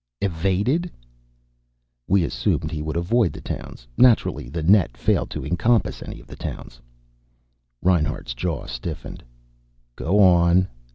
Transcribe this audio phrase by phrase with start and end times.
[0.19, 0.89] "Evaded?"
[2.07, 3.87] "We assumed he would avoid the towns.
[3.99, 6.81] Naturally the net failed to encompass any of the towns."
[7.83, 9.23] Reinhart's jaw stiffened.
[9.95, 10.67] "Go on."